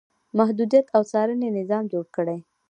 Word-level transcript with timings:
محدودیت 0.37 0.85
او 0.95 1.01
څارنې 1.11 1.49
نظام 1.59 1.83
جوړ 1.91 2.05
کړي. 2.15 2.37